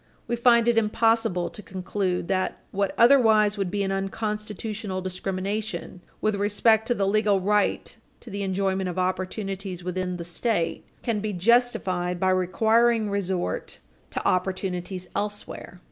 We 0.27 0.35
find 0.35 0.67
it 0.67 0.79
impossible 0.79 1.51
to 1.51 1.61
conclude 1.61 2.27
that 2.27 2.57
what 2.71 2.95
otherwise 2.97 3.55
would 3.55 3.69
be 3.69 3.83
an 3.83 3.91
unconstitutional 3.91 4.99
discrimination, 4.99 6.01
with 6.21 6.33
respect 6.33 6.87
to 6.87 6.95
the 6.95 7.05
legal 7.05 7.39
right 7.39 7.95
to 8.21 8.31
the 8.31 8.41
enjoyment 8.41 8.89
of 8.89 8.97
opportunities 8.97 9.83
within 9.83 10.17
the 10.17 10.25
State, 10.25 10.85
can 11.03 11.19
be 11.19 11.33
justified 11.33 12.19
by 12.19 12.31
requiring 12.31 13.11
resort 13.11 13.77
to 14.09 14.27
opportunities 14.27 15.07
elsewhere. 15.15 15.79